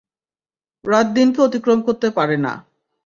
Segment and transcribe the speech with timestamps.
[0.85, 2.53] রাত দিনকে অতিক্রম করতে পারে না।